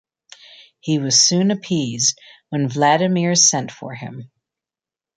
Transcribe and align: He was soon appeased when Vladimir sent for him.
He 0.79 0.97
was 0.97 1.21
soon 1.21 1.51
appeased 1.51 2.19
when 2.49 2.67
Vladimir 2.67 3.35
sent 3.35 3.71
for 3.71 3.93
him. 3.93 4.31